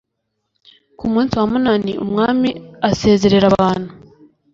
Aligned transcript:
ku 0.97 1.05
munsi 1.13 1.33
wa 1.39 1.45
munani 1.53 1.91
umwami 2.03 2.49
asezerera 2.89 3.45
abantu 3.51 3.91